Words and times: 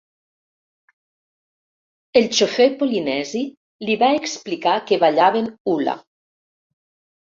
El 2.23 2.27
xofer 2.39 2.67
polinesi 2.81 3.45
li 3.87 4.01
va 4.07 4.13
explicar 4.25 4.77
que 4.91 5.03
ballaven 5.09 5.57
hula. 5.75 6.01